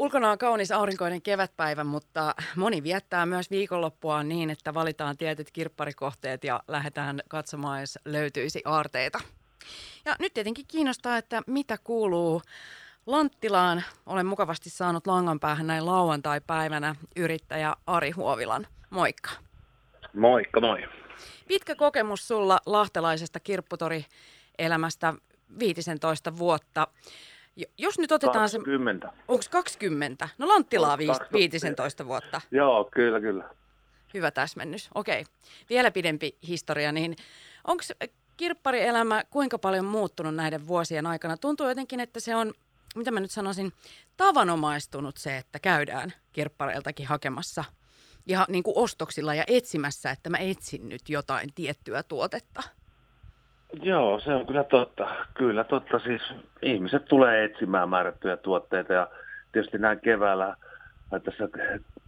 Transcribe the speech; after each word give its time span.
Ulkona 0.00 0.30
on 0.30 0.38
kaunis 0.38 0.72
aurinkoinen 0.72 1.22
kevätpäivä, 1.22 1.84
mutta 1.84 2.34
moni 2.56 2.82
viettää 2.82 3.26
myös 3.26 3.50
viikonloppua 3.50 4.22
niin, 4.22 4.50
että 4.50 4.74
valitaan 4.74 5.16
tietyt 5.16 5.50
kirpparikohteet 5.50 6.44
ja 6.44 6.62
lähdetään 6.68 7.20
katsomaan, 7.28 7.80
jos 7.80 7.98
löytyisi 8.04 8.62
aarteita. 8.64 9.20
Ja 10.04 10.16
nyt 10.18 10.34
tietenkin 10.34 10.64
kiinnostaa, 10.68 11.16
että 11.16 11.42
mitä 11.46 11.78
kuuluu 11.84 12.42
Lanttilaan. 13.06 13.82
Olen 14.06 14.26
mukavasti 14.26 14.70
saanut 14.70 15.06
langan 15.06 15.40
päähän 15.40 15.66
näin 15.66 15.86
lauantai-päivänä 15.86 16.94
yrittäjä 17.16 17.74
Ari 17.86 18.10
Huovilan. 18.10 18.66
Moikka. 18.90 19.30
Moikka, 20.14 20.60
moi. 20.60 20.88
Pitkä 21.48 21.74
kokemus 21.74 22.28
sulla 22.28 22.60
lahtelaisesta 22.66 23.40
kirpputori-elämästä 23.40 25.14
15 25.58 26.36
vuotta. 26.36 26.86
Jos 27.78 27.98
nyt 27.98 28.12
otetaan 28.12 28.38
20. 28.42 29.08
se... 29.08 29.22
Onko 29.28 29.44
20? 29.50 30.28
No 30.38 30.48
Lanttilaa 30.48 30.98
15 31.32 32.06
vuotta. 32.06 32.40
Joo, 32.50 32.88
kyllä, 32.92 33.20
kyllä. 33.20 33.44
Hyvä 34.14 34.30
täsmennys. 34.30 34.88
Okei. 34.94 35.24
Vielä 35.70 35.90
pidempi 35.90 36.38
historia, 36.48 36.92
niin 36.92 37.16
onko 37.64 37.84
kirpparielämä 38.36 39.24
kuinka 39.30 39.58
paljon 39.58 39.84
muuttunut 39.84 40.34
näiden 40.34 40.66
vuosien 40.66 41.06
aikana? 41.06 41.36
Tuntuu 41.36 41.68
jotenkin, 41.68 42.00
että 42.00 42.20
se 42.20 42.34
on, 42.34 42.54
mitä 42.96 43.10
mä 43.10 43.20
nyt 43.20 43.30
sanoisin, 43.30 43.72
tavanomaistunut 44.16 45.16
se, 45.16 45.36
että 45.36 45.58
käydään 45.58 46.12
kirppareiltakin 46.32 47.06
hakemassa 47.06 47.64
ja 48.26 48.46
niin 48.48 48.62
kuin 48.62 48.78
ostoksilla 48.78 49.34
ja 49.34 49.44
etsimässä, 49.46 50.10
että 50.10 50.30
mä 50.30 50.38
etsin 50.38 50.88
nyt 50.88 51.08
jotain 51.08 51.54
tiettyä 51.54 52.02
tuotetta. 52.02 52.62
Joo, 53.82 54.20
se 54.20 54.34
on 54.34 54.46
kyllä 54.46 54.64
totta. 54.64 55.08
Kyllä 55.34 55.64
totta. 55.64 55.98
Siis 55.98 56.22
ihmiset 56.62 57.04
tulee 57.04 57.44
etsimään 57.44 57.88
määrättyjä 57.88 58.36
tuotteita 58.36 58.92
ja 58.92 59.08
tietysti 59.52 59.78
näin 59.78 60.00
keväällä 60.00 60.56
tässä 61.10 61.48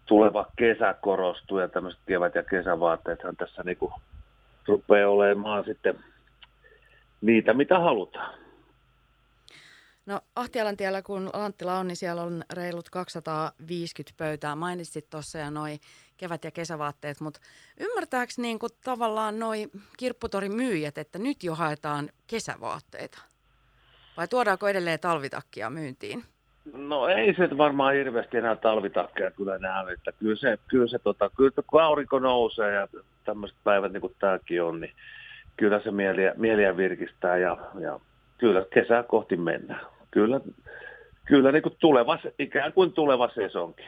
tuleva 0.06 0.46
kesä 0.56 0.94
korostuu 1.00 1.58
ja 1.58 1.68
tämmöiset 1.68 2.00
kevät- 2.06 2.34
ja 2.34 2.42
kesävaatteethan 2.42 3.36
tässä 3.36 3.62
niinku 3.62 3.92
rupeaa 4.66 5.10
olemaan 5.10 5.64
sitten 5.64 5.94
niitä, 7.20 7.54
mitä 7.54 7.78
halutaan. 7.78 8.34
No 10.06 10.20
Ahtialan 10.36 10.76
tiellä, 10.76 11.02
kun 11.02 11.30
Lanttila 11.34 11.78
on, 11.78 11.88
niin 11.88 11.96
siellä 11.96 12.22
on 12.22 12.42
reilut 12.52 12.90
250 12.90 14.14
pöytää. 14.16 14.56
Mainitsit 14.56 15.10
tuossa 15.10 15.38
ja 15.38 15.50
noin 15.50 15.78
kevät- 16.16 16.44
ja 16.44 16.50
kesävaatteet, 16.50 17.20
mutta 17.20 17.40
ymmärtääkö 17.80 18.32
niin 18.36 18.58
kuin 18.58 18.70
tavallaan 18.84 19.38
noi 19.38 19.68
kirpputorin 19.96 20.56
myyjät, 20.56 20.98
että 20.98 21.18
nyt 21.18 21.44
jo 21.44 21.54
haetaan 21.54 22.08
kesävaatteita? 22.26 23.18
Vai 24.16 24.28
tuodaanko 24.28 24.68
edelleen 24.68 25.00
talvitakkia 25.00 25.70
myyntiin? 25.70 26.24
No 26.72 27.08
ei 27.08 27.34
se 27.34 27.58
varmaan 27.58 27.94
hirveästi 27.94 28.36
enää 28.36 28.56
talvitakkeja 28.56 29.30
kyllä 29.30 29.58
näy, 29.58 29.92
että 29.92 30.12
kyllä 30.12 30.36
se, 30.36 30.58
kyllä 30.68 30.86
se 30.86 30.98
tota, 30.98 31.30
kyllä 31.36 31.62
kun 31.66 31.82
aurinko 31.82 32.18
nousee 32.18 32.72
ja 32.72 32.88
tämmöiset 33.24 33.58
päivät 33.64 33.92
niin 33.92 34.00
kuin 34.00 34.14
tämäkin 34.18 34.62
on, 34.62 34.80
niin 34.80 34.92
kyllä 35.56 35.80
se 35.80 35.90
mieliä, 35.90 36.34
mieliä 36.36 36.76
virkistää 36.76 37.36
ja, 37.36 37.56
ja 37.80 38.00
kyllä 38.38 38.64
kesää 38.74 39.02
kohti 39.02 39.36
mennään. 39.36 39.86
Kyllä, 40.12 40.40
kyllä 41.24 41.52
niin 41.52 41.62
kuin 41.62 41.76
tuleva, 41.78 42.18
ikään 42.38 42.72
kuin 42.72 42.92
tuleva 42.92 43.30
sesonkin. 43.34 43.86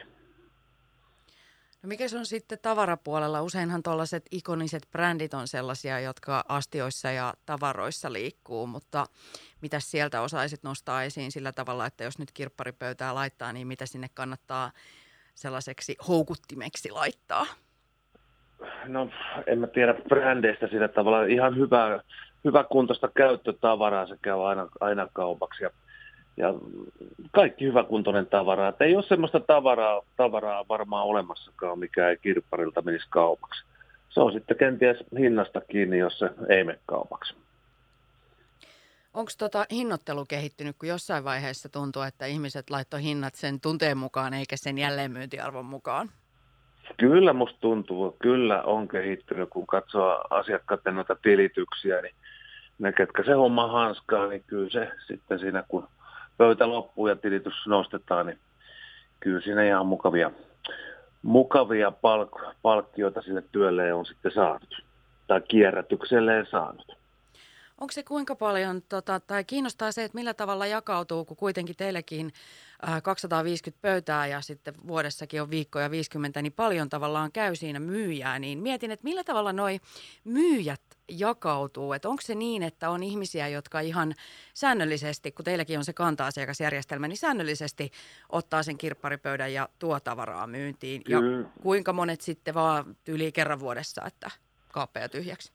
No 1.83 1.87
mikä 1.87 2.07
se 2.07 2.17
on 2.17 2.25
sitten 2.25 2.57
tavarapuolella? 2.61 3.41
Useinhan 3.41 3.83
tuollaiset 3.83 4.25
ikoniset 4.31 4.87
brändit 4.91 5.33
on 5.33 5.47
sellaisia, 5.47 5.99
jotka 5.99 6.43
astioissa 6.47 7.11
ja 7.11 7.33
tavaroissa 7.45 8.13
liikkuu, 8.13 8.67
mutta 8.67 9.05
mitä 9.61 9.79
sieltä 9.79 10.21
osaisit 10.21 10.63
nostaa 10.63 11.03
esiin 11.03 11.31
sillä 11.31 11.51
tavalla, 11.51 11.85
että 11.85 12.03
jos 12.03 12.19
nyt 12.19 12.31
kirpparipöytää 12.31 13.15
laittaa, 13.15 13.53
niin 13.53 13.67
mitä 13.67 13.85
sinne 13.85 14.07
kannattaa 14.13 14.71
sellaiseksi 15.35 15.95
houkuttimeksi 16.07 16.91
laittaa? 16.91 17.45
No 18.85 19.09
en 19.47 19.59
mä 19.59 19.67
tiedä 19.67 19.93
brändeistä 19.93 20.67
sillä 20.67 20.87
tavalla. 20.87 21.25
Ihan 21.25 21.55
hyvä, 21.55 21.99
hyvä 22.45 22.63
kuntoista 22.63 23.09
käyttötavaraa 23.17 24.07
se 24.07 24.17
käy 24.21 24.49
aina, 24.49 24.67
aina 24.79 25.07
kaupaksi 25.13 25.63
ja 25.63 25.69
ja 26.37 26.53
kaikki 27.31 27.65
hyväkuntoinen 27.65 28.25
tavara. 28.25 28.67
Että 28.67 28.85
ei 28.85 28.95
ole 28.95 29.03
sellaista 29.03 29.39
tavaraa, 29.39 30.01
tavaraa 30.17 30.65
varmaan 30.69 31.05
olemassakaan, 31.05 31.79
mikä 31.79 32.09
ei 32.09 32.17
kirpparilta 32.17 32.81
menisi 32.81 33.05
kaupaksi. 33.09 33.63
Se 34.09 34.19
on 34.19 34.33
sitten 34.33 34.57
kenties 34.57 34.97
hinnasta 35.19 35.61
kiinni, 35.61 35.97
jos 35.97 36.19
se 36.19 36.29
ei 36.49 36.63
mene 36.63 36.79
kaupaksi. 36.85 37.35
Onko 39.13 39.31
tota 39.37 39.65
hinnoittelu 39.71 40.25
kehittynyt, 40.25 40.75
kun 40.79 40.89
jossain 40.89 41.23
vaiheessa 41.23 41.69
tuntuu, 41.69 42.01
että 42.01 42.25
ihmiset 42.25 42.69
laittoi 42.69 43.03
hinnat 43.03 43.35
sen 43.35 43.61
tunteen 43.61 43.97
mukaan 43.97 44.33
eikä 44.33 44.57
sen 44.57 44.77
jälleenmyyntiarvon 44.77 45.65
mukaan? 45.65 46.09
Kyllä 46.97 47.33
musta 47.33 47.57
tuntuu, 47.61 48.15
kyllä 48.19 48.63
on 48.63 48.87
kehittynyt, 48.87 49.49
kun 49.49 49.67
katsoo 49.67 50.23
asiakkaiden 50.29 50.95
noita 50.95 51.15
tilityksiä, 51.15 52.01
niin 52.01 52.15
ne, 52.79 52.93
ketkä 52.93 53.23
se 53.23 53.31
homma 53.31 53.67
hanskaa, 53.67 54.27
niin 54.27 54.43
kyllä 54.47 54.69
se 54.69 54.91
sitten 55.07 55.39
siinä, 55.39 55.63
kun 55.67 55.87
pöytä 56.37 56.69
loppuu 56.69 57.07
ja 57.07 57.15
tilitys 57.15 57.53
nostetaan, 57.67 58.25
niin 58.25 58.39
kyllä 59.19 59.41
siinä 59.41 59.63
ihan 59.63 59.85
mukavia, 59.85 60.31
mukavia 61.21 61.89
palk- 61.89 62.53
palkkioita 62.61 63.21
sille 63.21 63.43
työlle 63.51 63.93
on 63.93 64.05
sitten 64.05 64.31
saanut. 64.31 64.81
Tai 65.27 65.41
kierrätykselleen 65.41 66.47
saanut. 66.51 66.97
Onko 67.81 67.91
se 67.91 68.03
kuinka 68.03 68.35
paljon, 68.35 68.81
tota, 68.89 69.19
tai 69.19 69.43
kiinnostaa 69.43 69.91
se, 69.91 70.03
että 70.03 70.15
millä 70.15 70.33
tavalla 70.33 70.65
jakautuu, 70.65 71.25
kun 71.25 71.37
kuitenkin 71.37 71.75
teillekin 71.75 72.31
250 73.03 73.81
pöytää 73.81 74.27
ja 74.27 74.41
sitten 74.41 74.73
vuodessakin 74.87 75.41
on 75.41 75.49
viikkoja 75.49 75.91
50, 75.91 76.41
niin 76.41 76.53
paljon 76.53 76.89
tavallaan 76.89 77.31
käy 77.31 77.55
siinä 77.55 77.79
myyjää, 77.79 78.39
niin 78.39 78.59
mietin, 78.59 78.91
että 78.91 79.03
millä 79.03 79.23
tavalla 79.23 79.53
noi 79.53 79.79
myyjät 80.23 80.81
jakautuu, 81.09 81.93
että 81.93 82.09
onko 82.09 82.21
se 82.21 82.35
niin, 82.35 82.63
että 82.63 82.89
on 82.89 83.03
ihmisiä, 83.03 83.47
jotka 83.47 83.79
ihan 83.79 84.13
säännöllisesti, 84.53 85.31
kun 85.31 85.45
teilläkin 85.45 85.77
on 85.77 85.85
se 85.85 85.93
kanta-asiakasjärjestelmä, 85.93 87.07
niin 87.07 87.17
säännöllisesti 87.17 87.91
ottaa 88.29 88.63
sen 88.63 88.77
kirpparipöydän 88.77 89.53
ja 89.53 89.69
tuo 89.79 89.99
tavaraa 89.99 90.47
myyntiin, 90.47 91.01
ja 91.09 91.19
kuinka 91.63 91.93
monet 91.93 92.21
sitten 92.21 92.53
vaan 92.53 92.85
yli 93.07 93.31
kerran 93.31 93.59
vuodessa, 93.59 94.01
että 94.05 94.31
kaappeja 94.71 95.09
tyhjäksi? 95.09 95.51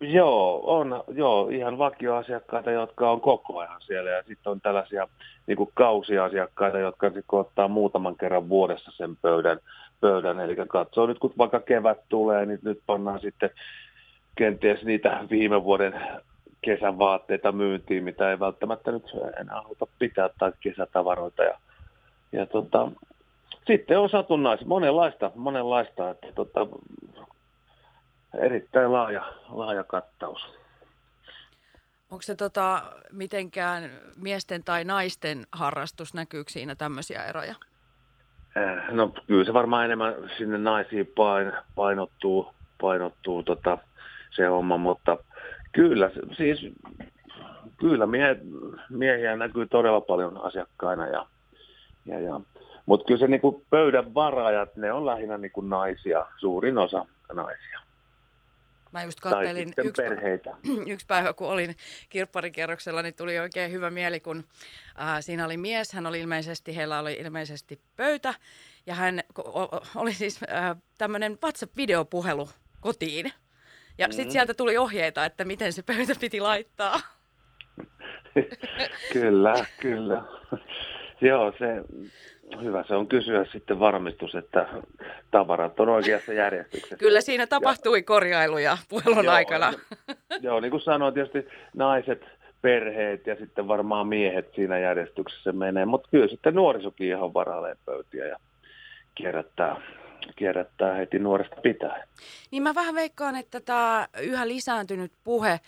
Joo, 0.00 0.60
on 0.66 1.04
joo, 1.08 1.48
ihan 1.48 1.78
vakioasiakkaita, 1.78 2.70
jotka 2.70 3.10
on 3.10 3.20
koko 3.20 3.58
ajan 3.58 3.80
siellä 3.80 4.10
ja 4.10 4.22
sitten 4.22 4.50
on 4.50 4.60
tällaisia 4.60 5.08
niin 5.46 5.56
kuin 5.56 5.70
kausiasiakkaita, 5.74 6.78
jotka 6.78 7.06
sitten 7.06 7.24
ottaa 7.38 7.68
muutaman 7.68 8.16
kerran 8.16 8.48
vuodessa 8.48 8.90
sen 8.96 9.16
pöydän. 9.16 9.58
pöydän. 10.00 10.40
Eli 10.40 10.56
katsoo 10.68 11.06
nyt, 11.06 11.18
kun 11.18 11.32
vaikka 11.38 11.60
kevät 11.60 11.98
tulee, 12.08 12.46
niin 12.46 12.58
nyt 12.62 12.80
pannaan 12.86 13.20
sitten 13.20 13.50
kenties 14.34 14.82
niitä 14.82 15.24
viime 15.30 15.64
vuoden 15.64 16.00
kesän 16.62 16.98
vaatteita 16.98 17.52
myyntiin, 17.52 18.04
mitä 18.04 18.30
ei 18.30 18.40
välttämättä 18.40 18.92
nyt 18.92 19.04
enää 19.40 19.62
haluta 19.62 19.86
pitää, 19.98 20.30
tai 20.38 20.52
kesätavaroita. 20.60 21.42
Ja, 21.42 21.58
ja 22.32 22.46
tota, 22.46 22.90
sitten 23.66 23.98
on 23.98 24.10
satunnaista, 24.10 24.66
monenlaista, 24.66 25.30
monenlaista 25.34 26.10
että 26.10 26.26
tota, 26.34 26.66
erittäin 28.38 28.92
laaja, 28.92 29.32
laaja 29.48 29.84
kattaus. 29.84 30.54
Onko 32.10 32.22
se 32.22 32.34
tota, 32.34 32.82
mitenkään 33.12 33.90
miesten 34.16 34.64
tai 34.64 34.84
naisten 34.84 35.46
harrastus, 35.52 36.14
näkyykö 36.14 36.50
siinä 36.50 36.74
tämmöisiä 36.74 37.24
eroja? 37.24 37.54
Eh, 38.56 38.90
no 38.90 39.14
kyllä 39.26 39.44
se 39.44 39.52
varmaan 39.52 39.84
enemmän 39.84 40.14
sinne 40.38 40.58
naisiin 40.58 41.06
pain, 41.06 41.52
painottuu, 41.74 42.54
painottuu 42.80 43.42
tota, 43.42 43.78
se 44.36 44.46
homma, 44.46 44.76
mutta 44.76 45.18
kyllä, 45.72 46.10
siis 46.36 46.66
kyllä 47.76 48.06
mie, 48.06 48.36
miehiä 48.90 49.36
näkyy 49.36 49.66
todella 49.66 50.00
paljon 50.00 50.44
asiakkaina 50.44 51.06
ja, 51.06 51.26
ja, 52.06 52.20
ja 52.20 52.40
mutta 52.86 53.06
kyllä 53.06 53.20
se 53.20 53.26
niinku 53.26 53.64
pöydän 53.70 54.14
varaajat, 54.14 54.76
ne 54.76 54.92
on 54.92 55.06
lähinnä 55.06 55.38
niinku 55.38 55.60
naisia, 55.60 56.26
suurin 56.36 56.78
osa 56.78 57.06
naisia. 57.32 57.80
Mä 58.92 59.02
just 59.02 59.20
kattelin 59.20 59.72
yksi, 59.78 60.02
perheitä. 60.02 60.56
yksi 60.92 61.06
päivä, 61.06 61.32
kun 61.32 61.48
olin 61.48 61.76
kirpparikierroksella, 62.08 63.02
niin 63.02 63.14
tuli 63.14 63.38
oikein 63.38 63.72
hyvä 63.72 63.90
mieli, 63.90 64.20
kun 64.20 64.44
äh, 65.00 65.16
siinä 65.20 65.44
oli 65.44 65.56
mies, 65.56 65.92
hän 65.92 66.06
oli 66.06 66.20
ilmeisesti, 66.20 66.76
heillä 66.76 66.98
oli 66.98 67.12
ilmeisesti 67.12 67.80
pöytä, 67.96 68.34
ja 68.86 68.94
hän 68.94 69.20
oli 69.94 70.12
siis 70.12 70.40
äh, 70.42 70.76
tämmöinen 70.98 71.38
WhatsApp-videopuhelu 71.42 72.48
kotiin. 72.80 73.32
Ja 73.98 74.06
mm. 74.06 74.12
sitten 74.12 74.32
sieltä 74.32 74.54
tuli 74.54 74.76
ohjeita, 74.76 75.24
että 75.24 75.44
miten 75.44 75.72
se 75.72 75.82
pöytä 75.82 76.12
piti 76.20 76.40
laittaa. 76.40 77.00
kyllä, 79.12 79.54
kyllä. 79.80 80.22
Joo, 81.20 81.52
se, 81.58 81.66
hyvä 82.62 82.84
se 82.88 82.94
on 82.94 83.06
kysyä 83.06 83.44
sitten 83.52 83.78
varmistus, 83.78 84.34
että 84.34 84.68
tavarat 85.30 85.80
on 85.80 85.88
oikeassa 85.88 86.32
järjestyksessä. 86.32 86.96
Kyllä 86.96 87.20
siinä 87.20 87.46
tapahtui 87.46 87.98
ja, 87.98 88.02
korjailuja 88.02 88.78
puhelun 88.88 89.24
joo, 89.24 89.34
aikana. 89.34 89.72
joo, 90.40 90.60
niin 90.60 90.70
kuin 90.70 90.82
sanoin, 90.82 91.14
tietysti 91.14 91.46
naiset 91.74 92.24
perheet 92.62 93.26
ja 93.26 93.36
sitten 93.36 93.68
varmaan 93.68 94.08
miehet 94.08 94.54
siinä 94.54 94.78
järjestyksessä 94.78 95.52
menee. 95.52 95.84
Mutta 95.84 96.08
kyllä 96.10 96.28
sitten 96.28 96.54
nuorisokin 96.54 97.08
ihan 97.08 97.34
varailee 97.34 97.76
pöytiä 97.84 98.26
ja 98.26 98.36
kierrättää, 99.14 99.80
kierrättää 100.36 100.94
heti 100.94 101.18
nuoresta 101.18 101.56
pitää. 101.62 102.06
Niin 102.50 102.62
mä 102.62 102.74
vähän 102.74 102.94
veikkaan, 102.94 103.36
että 103.36 103.60
tämä 103.60 104.08
yhä 104.20 104.48
lisääntynyt 104.48 105.12
puhe 105.24 105.60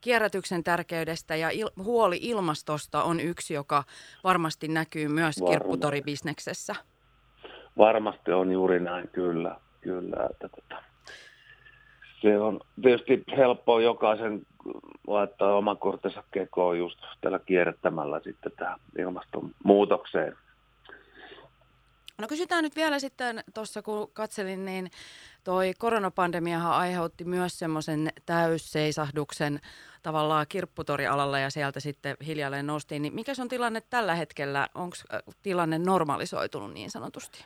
kierrätyksen 0.00 0.64
tärkeydestä 0.64 1.36
ja 1.36 1.48
il- 1.50 1.82
huoli 1.84 2.18
ilmastosta 2.22 3.02
on 3.02 3.20
yksi, 3.20 3.54
joka 3.54 3.84
varmasti 4.24 4.68
näkyy 4.68 5.08
myös 5.08 5.40
Varma. 5.40 5.52
kirpputoribisneksessä. 5.52 6.74
Varmasti 7.78 8.32
on 8.32 8.52
juuri 8.52 8.80
näin, 8.80 9.08
kyllä. 9.08 9.56
kyllä 9.80 10.26
että, 10.30 10.48
tota, 10.48 10.82
se 12.22 12.38
on 12.38 12.60
tietysti 12.82 13.24
helppoa 13.36 13.80
jokaisen 13.80 14.46
laittaa 15.06 15.56
oman 15.56 15.78
kortensa 15.78 16.22
kekoon 16.30 16.78
just 16.78 16.98
tällä 17.20 17.38
kierrättämällä 17.38 18.20
sitten 18.24 18.52
tähän 18.56 18.80
ilmastonmuutokseen. 18.98 20.36
No 22.18 22.28
kysytään 22.28 22.64
nyt 22.64 22.76
vielä 22.76 22.98
sitten, 22.98 23.44
tuossa 23.54 23.82
kun 23.82 24.10
katselin, 24.12 24.64
niin 24.64 24.90
toi 25.44 25.72
koronapandemiahan 25.78 26.72
aiheutti 26.72 27.24
myös 27.24 27.58
semmoisen 27.58 28.08
täysseisahduksen 28.26 29.60
tavallaan 30.02 30.46
kirpputorialalla 30.48 31.38
ja 31.38 31.50
sieltä 31.50 31.80
sitten 31.80 32.16
hiljalleen 32.26 32.66
noustiin. 32.66 33.02
Niin 33.02 33.14
mikä 33.14 33.32
on 33.40 33.48
tilanne 33.48 33.82
tällä 33.90 34.14
hetkellä? 34.14 34.68
Onko 34.74 34.96
tilanne 35.42 35.78
normalisoitunut 35.78 36.72
niin 36.72 36.90
sanotusti? 36.90 37.44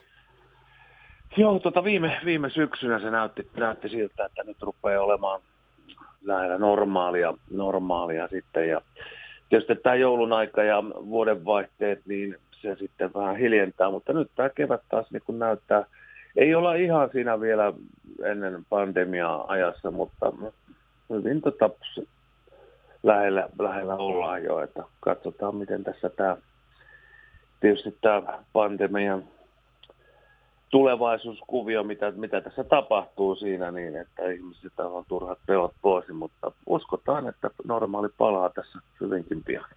Joo, 1.36 1.58
tota 1.58 1.84
viime, 1.84 2.20
viime 2.24 2.50
syksynä 2.50 3.00
se 3.00 3.10
näytti, 3.10 3.50
näytti 3.56 3.88
siltä, 3.88 4.24
että 4.24 4.44
nyt 4.44 4.62
rupeaa 4.62 5.04
olemaan 5.04 5.40
lähellä 6.22 6.58
normaalia, 6.58 7.34
normaalia 7.50 8.28
sitten. 8.28 8.68
Ja 8.68 8.80
tietysti 9.48 9.76
tämä 9.76 9.94
joulun 9.94 10.32
aika 10.32 10.62
ja 10.62 10.82
vuodenvaihteet, 10.84 12.06
niin 12.06 12.36
se 12.62 12.76
sitten 12.78 13.10
vähän 13.14 13.36
hiljentää, 13.36 13.90
mutta 13.90 14.12
nyt 14.12 14.30
tämä 14.36 14.48
kevät 14.48 14.82
taas 14.88 15.10
niin 15.10 15.22
kun 15.26 15.38
näyttää, 15.38 15.84
ei 16.36 16.54
olla 16.54 16.74
ihan 16.74 17.10
siinä 17.12 17.40
vielä 17.40 17.72
ennen 18.24 18.64
pandemiaa 18.68 19.44
ajassa, 19.48 19.90
mutta 19.90 20.32
hyvin 21.10 21.40
tota, 21.40 21.70
lähellä, 23.02 23.48
lähellä 23.58 23.94
ollaan 23.94 24.44
jo, 24.44 24.60
että 24.60 24.82
katsotaan 25.00 25.56
miten 25.56 25.84
tässä 25.84 26.08
tämä, 26.08 26.36
tietysti 27.60 27.96
tämä 28.00 28.38
pandemian 28.52 29.24
tulevaisuuskuvio, 30.70 31.82
mitä, 31.82 32.10
mitä 32.10 32.40
tässä 32.40 32.64
tapahtuu 32.64 33.34
siinä 33.34 33.70
niin, 33.70 33.96
että 33.96 34.30
ihmiset 34.30 34.80
on 34.80 35.04
turhat 35.08 35.38
pelot 35.46 35.74
pois, 35.82 36.08
mutta 36.08 36.52
uskotaan, 36.66 37.28
että 37.28 37.50
normaali 37.64 38.08
palaa 38.18 38.50
tässä 38.50 38.78
hyvinkin 39.00 39.44
pian. 39.44 39.70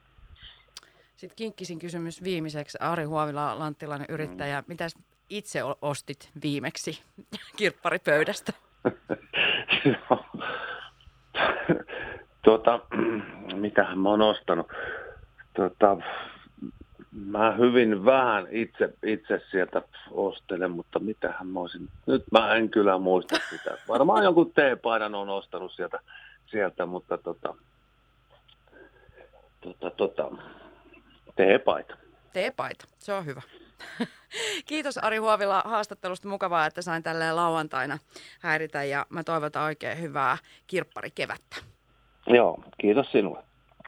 Sitten 1.21 1.35
kinkkisin 1.35 1.79
kysymys 1.79 2.23
viimeiseksi. 2.23 2.77
Ari 2.81 3.03
Huovila, 3.03 3.59
lanttilainen 3.59 4.07
yrittäjä. 4.09 4.61
Mm. 4.61 4.65
Mitäs 4.67 4.95
itse 5.29 5.59
ostit 5.81 6.29
viimeksi 6.43 7.01
kirpparipöydästä? 7.57 8.53
tuota, 12.43 12.79
mitähän 13.53 13.99
mä 13.99 14.09
oon 14.09 14.21
ostanut? 14.21 14.67
Tuota, 15.53 15.97
mä 17.11 17.51
hyvin 17.51 18.05
vähän 18.05 18.47
itse, 18.51 18.93
itse 19.03 19.41
sieltä 19.51 19.81
ostelen, 20.11 20.71
mutta 20.71 20.99
mitähän 20.99 21.47
mä 21.47 21.59
olisin, 21.59 21.89
nyt 22.05 22.23
mä 22.31 22.55
en 22.55 22.69
kyllä 22.69 22.97
muista 22.97 23.35
sitä. 23.49 23.77
Varmaan 23.87 24.23
jonkun 24.23 24.51
teepaidan 24.53 25.15
on 25.15 25.29
ostanut 25.29 25.71
sieltä, 25.71 25.99
sieltä 26.45 26.85
mutta 26.85 27.17
tota, 27.17 27.55
tota, 29.61 29.89
tota, 29.89 30.31
teepaita. 31.45 31.97
Teepaita, 32.33 32.85
se 32.99 33.13
on 33.13 33.25
hyvä. 33.25 33.41
Kiitos 34.65 34.97
Ari 34.97 35.17
Huovila 35.17 35.63
haastattelusta. 35.65 36.27
Mukavaa, 36.27 36.65
että 36.65 36.81
sain 36.81 37.03
tälleen 37.03 37.35
lauantaina 37.35 37.97
häiritä 38.39 38.83
ja 38.83 39.05
mä 39.09 39.23
toivotan 39.23 39.63
oikein 39.63 40.01
hyvää 40.01 40.37
kirpparikevättä. 40.67 41.55
Joo, 42.27 42.63
kiitos 42.77 43.11
sinulle. 43.11 43.43